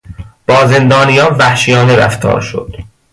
با 0.47 0.65
زندانیان 0.65 1.33
وحشیانه 1.37 1.95
رفتار 1.97 2.41
شد. 2.41 2.77